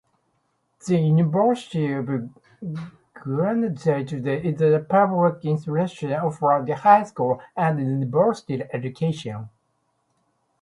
[0.87, 2.07] The University of
[3.13, 9.47] Guanajuato is a public institution offering highschool and university education.